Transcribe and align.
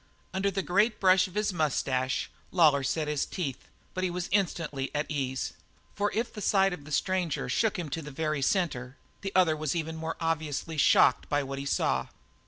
Under 0.33 0.49
the 0.49 0.63
great 0.63 0.99
brush 0.99 1.27
of 1.27 1.35
his 1.35 1.53
moustache, 1.53 2.31
Lawlor 2.51 2.81
set 2.83 3.07
his 3.07 3.23
teeth, 3.23 3.67
but 3.93 4.03
he 4.03 4.09
was 4.09 4.29
instantly 4.31 4.89
at 4.95 5.05
ease; 5.09 5.53
for 5.93 6.11
if 6.15 6.33
the 6.33 6.41
sight 6.41 6.73
of 6.73 6.85
the 6.85 6.91
stranger 6.91 7.47
shook 7.47 7.77
him 7.77 7.87
to 7.89 8.01
the 8.01 8.09
very 8.09 8.41
centre, 8.41 8.97
the 9.21 9.31
other 9.35 9.55
was 9.55 9.75
even 9.75 9.95
more 9.95 10.15
obviously 10.19 10.75
shocked 10.77 11.29
by 11.29 11.43
what 11.43 11.59
he 11.59 11.67
saw. 11.67 12.07